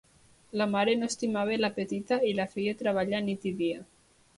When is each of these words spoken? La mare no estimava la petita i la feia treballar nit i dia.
La 0.61 0.65
mare 0.75 0.95
no 1.01 1.09
estimava 1.13 1.59
la 1.61 1.71
petita 1.77 2.21
i 2.31 2.35
la 2.41 2.49
feia 2.57 2.77
treballar 2.85 3.25
nit 3.31 3.51
i 3.55 3.59
dia. 3.65 3.91